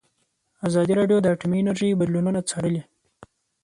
ازادي 0.67 0.93
راډیو 0.99 1.17
د 1.21 1.25
اټومي 1.33 1.57
انرژي 1.61 1.89
بدلونونه 1.99 2.39
څارلي. 2.49 2.81